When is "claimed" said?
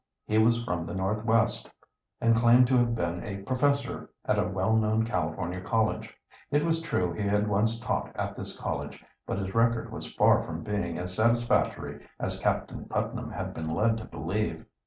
2.35-2.65